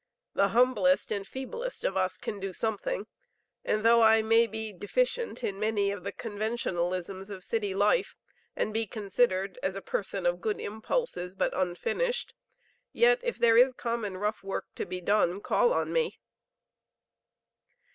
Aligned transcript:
The 0.33 0.47
humblest 0.47 1.11
and 1.11 1.27
feeblest 1.27 1.83
of 1.85 1.95
us 1.95 2.17
can 2.17 2.39
do 2.39 2.53
something; 2.53 3.05
and 3.63 3.85
though 3.85 4.01
I 4.01 4.23
may 4.23 4.47
be 4.47 4.73
deficient 4.73 5.43
in 5.43 5.59
many 5.59 5.91
of 5.91 6.03
the 6.03 6.11
conventionalisms 6.11 7.29
of 7.29 7.43
city 7.43 7.75
life, 7.75 8.15
and 8.55 8.73
be 8.73 8.87
considered 8.87 9.59
as 9.61 9.75
a 9.75 9.81
person 9.83 10.25
of 10.25 10.41
good 10.41 10.59
impulses, 10.59 11.35
but 11.35 11.55
unfinished, 11.55 12.33
yet 12.91 13.19
if 13.21 13.37
there 13.37 13.57
is 13.57 13.73
common 13.73 14.17
rough 14.17 14.41
work 14.41 14.65
to 14.73 14.87
be 14.87 15.01
done, 15.01 15.39
call 15.39 15.71
on 15.71 15.93
me." 15.93 16.17